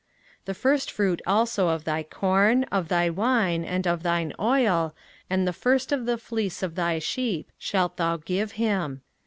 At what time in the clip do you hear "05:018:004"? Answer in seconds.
0.39-0.45